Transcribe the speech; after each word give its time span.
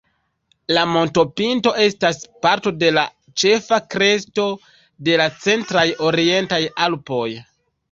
La 0.77 0.85
montopinto 0.93 1.73
estas 1.83 2.21
parto 2.45 2.73
de 2.85 2.89
la 2.97 3.03
ĉefa 3.43 3.81
kresto 3.97 4.47
de 5.11 5.21
la 5.23 5.31
centraj 5.47 5.87
orientaj 6.11 6.63
Alpoj. 6.91 7.25